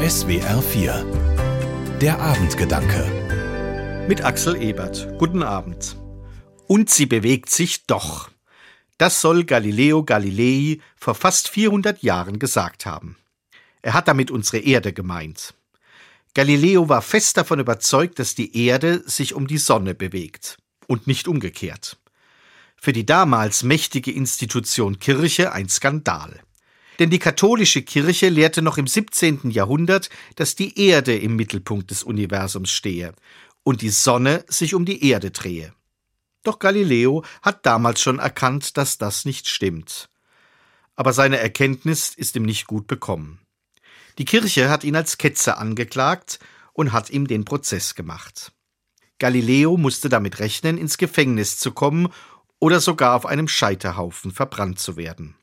[0.00, 5.08] SWR 4 Der Abendgedanke Mit Axel Ebert.
[5.18, 5.96] Guten Abend.
[6.68, 8.30] Und sie bewegt sich doch.
[8.96, 13.16] Das soll Galileo Galilei vor fast 400 Jahren gesagt haben.
[13.82, 15.54] Er hat damit unsere Erde gemeint.
[16.32, 21.26] Galileo war fest davon überzeugt, dass die Erde sich um die Sonne bewegt und nicht
[21.26, 21.98] umgekehrt.
[22.76, 26.40] Für die damals mächtige Institution Kirche ein Skandal.
[26.98, 29.50] Denn die katholische Kirche lehrte noch im 17.
[29.50, 33.12] Jahrhundert, dass die Erde im Mittelpunkt des Universums stehe
[33.62, 35.72] und die Sonne sich um die Erde drehe.
[36.42, 40.08] Doch Galileo hat damals schon erkannt, dass das nicht stimmt.
[40.96, 43.40] Aber seine Erkenntnis ist ihm nicht gut bekommen.
[44.18, 46.40] Die Kirche hat ihn als Ketzer angeklagt
[46.72, 48.52] und hat ihm den Prozess gemacht.
[49.18, 52.08] Galileo musste damit rechnen, ins Gefängnis zu kommen
[52.58, 55.36] oder sogar auf einem Scheiterhaufen verbrannt zu werden.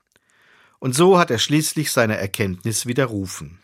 [0.85, 3.57] Und so hat er schließlich seine Erkenntnis widerrufen.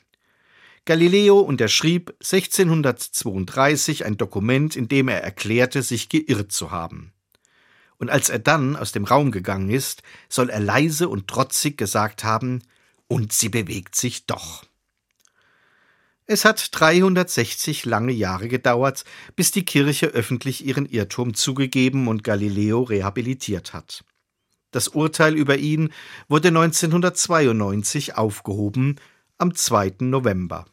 [0.85, 7.13] Galileo unterschrieb 1632 ein Dokument, in dem er erklärte, sich geirrt zu haben.
[7.99, 12.23] Und als er dann aus dem Raum gegangen ist, soll er leise und trotzig gesagt
[12.23, 12.63] haben,
[13.07, 14.65] und sie bewegt sich doch.
[16.25, 22.81] Es hat 360 lange Jahre gedauert, bis die Kirche öffentlich ihren Irrtum zugegeben und Galileo
[22.81, 24.03] rehabilitiert hat.
[24.71, 25.93] Das Urteil über ihn
[26.27, 28.95] wurde 1992 aufgehoben,
[29.37, 29.95] am 2.
[29.99, 30.65] November.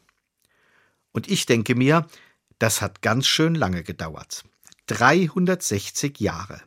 [1.11, 2.07] Und ich denke mir,
[2.59, 4.43] das hat ganz schön lange gedauert.
[4.87, 6.61] 360 Jahre.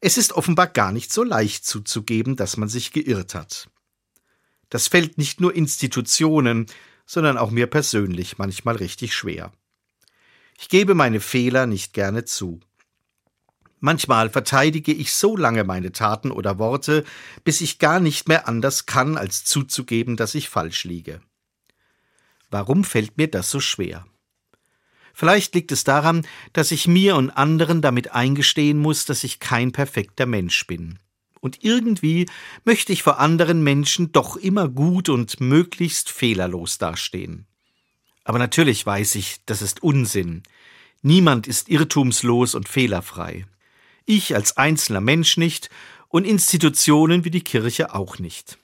[0.00, 3.68] Es ist offenbar gar nicht so leicht zuzugeben, dass man sich geirrt hat.
[4.68, 6.66] Das fällt nicht nur Institutionen,
[7.06, 9.52] sondern auch mir persönlich manchmal richtig schwer.
[10.58, 12.60] Ich gebe meine Fehler nicht gerne zu.
[13.78, 17.04] Manchmal verteidige ich so lange meine Taten oder Worte,
[17.44, 21.20] bis ich gar nicht mehr anders kann, als zuzugeben, dass ich falsch liege.
[22.50, 24.06] Warum fällt mir das so schwer?
[25.12, 29.72] Vielleicht liegt es daran, dass ich mir und anderen damit eingestehen muss, dass ich kein
[29.72, 30.98] perfekter Mensch bin.
[31.40, 32.26] Und irgendwie
[32.64, 37.46] möchte ich vor anderen Menschen doch immer gut und möglichst fehlerlos dastehen.
[38.24, 40.42] Aber natürlich weiß ich, das ist Unsinn.
[41.02, 43.46] Niemand ist irrtumslos und fehlerfrei
[44.06, 45.68] ich als einzelner Mensch nicht
[46.08, 48.58] und Institutionen wie die Kirche auch nicht.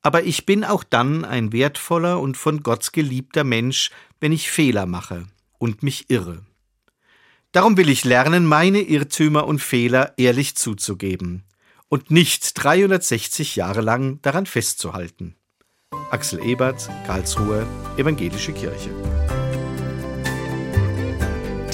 [0.00, 3.90] Aber ich bin auch dann ein wertvoller und von Gott geliebter Mensch,
[4.20, 5.26] wenn ich Fehler mache
[5.58, 6.44] und mich irre.
[7.52, 11.44] Darum will ich lernen, meine Irrtümer und Fehler ehrlich zuzugeben
[11.88, 15.34] und nicht 360 Jahre lang daran festzuhalten.
[16.10, 17.66] Axel Ebert, Karlsruhe,
[17.96, 18.90] Evangelische Kirche.